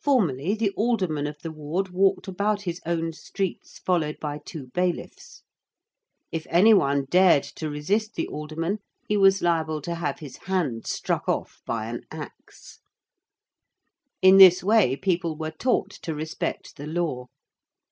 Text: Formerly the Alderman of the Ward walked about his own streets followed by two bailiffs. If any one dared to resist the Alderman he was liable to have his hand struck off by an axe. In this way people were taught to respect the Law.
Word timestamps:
Formerly 0.00 0.56
the 0.56 0.70
Alderman 0.70 1.28
of 1.28 1.38
the 1.42 1.52
Ward 1.52 1.90
walked 1.90 2.26
about 2.26 2.62
his 2.62 2.80
own 2.84 3.12
streets 3.12 3.78
followed 3.78 4.18
by 4.18 4.38
two 4.44 4.66
bailiffs. 4.74 5.44
If 6.32 6.44
any 6.50 6.74
one 6.74 7.04
dared 7.08 7.44
to 7.54 7.70
resist 7.70 8.14
the 8.16 8.26
Alderman 8.26 8.80
he 9.06 9.16
was 9.16 9.42
liable 9.42 9.80
to 9.82 9.94
have 9.94 10.18
his 10.18 10.38
hand 10.48 10.88
struck 10.88 11.28
off 11.28 11.62
by 11.66 11.86
an 11.86 12.02
axe. 12.10 12.80
In 14.20 14.38
this 14.38 14.64
way 14.64 14.96
people 14.96 15.36
were 15.36 15.52
taught 15.52 15.90
to 16.02 16.16
respect 16.16 16.74
the 16.74 16.88
Law. 16.88 17.26